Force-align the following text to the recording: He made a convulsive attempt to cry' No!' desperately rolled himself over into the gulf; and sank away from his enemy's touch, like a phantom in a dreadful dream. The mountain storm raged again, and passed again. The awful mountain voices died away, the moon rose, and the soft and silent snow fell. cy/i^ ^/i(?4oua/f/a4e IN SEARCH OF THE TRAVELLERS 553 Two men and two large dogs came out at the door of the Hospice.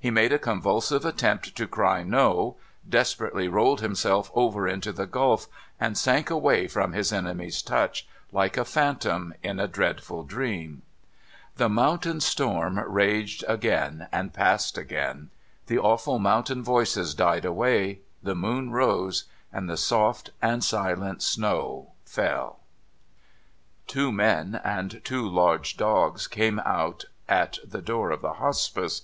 He 0.00 0.10
made 0.10 0.32
a 0.32 0.38
convulsive 0.38 1.04
attempt 1.04 1.54
to 1.54 1.68
cry' 1.68 2.02
No!' 2.18 2.56
desperately 2.98 3.46
rolled 3.46 3.82
himself 3.82 4.30
over 4.32 4.66
into 4.66 4.90
the 4.90 5.04
gulf; 5.06 5.48
and 5.78 5.98
sank 5.98 6.30
away 6.30 6.66
from 6.66 6.94
his 6.94 7.12
enemy's 7.12 7.60
touch, 7.60 8.08
like 8.32 8.56
a 8.56 8.64
phantom 8.64 9.34
in 9.42 9.60
a 9.60 9.68
dreadful 9.68 10.22
dream. 10.24 10.80
The 11.58 11.68
mountain 11.68 12.20
storm 12.20 12.78
raged 12.78 13.44
again, 13.46 14.06
and 14.12 14.32
passed 14.32 14.78
again. 14.78 15.28
The 15.66 15.78
awful 15.78 16.18
mountain 16.18 16.62
voices 16.62 17.14
died 17.14 17.44
away, 17.44 18.00
the 18.22 18.34
moon 18.34 18.70
rose, 18.70 19.24
and 19.52 19.68
the 19.68 19.76
soft 19.76 20.30
and 20.40 20.64
silent 20.64 21.22
snow 21.22 21.92
fell. 22.02 22.60
cy/i^ 23.86 23.92
^/i(?4oua/f/a4e 23.92 23.92
IN 23.92 23.92
SEARCH 23.92 23.92
OF 23.92 23.92
THE 23.92 23.92
TRAVELLERS 23.92 23.92
553 23.92 23.92
Two 24.02 24.10
men 24.12 24.60
and 24.64 25.04
two 25.04 25.28
large 25.28 25.76
dogs 25.76 26.26
came 26.26 26.60
out 26.60 27.04
at 27.28 27.58
the 27.62 27.82
door 27.82 28.10
of 28.10 28.22
the 28.22 28.32
Hospice. 28.40 29.02